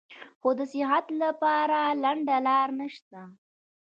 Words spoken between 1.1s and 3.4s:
له پاره لنډه لار نشته-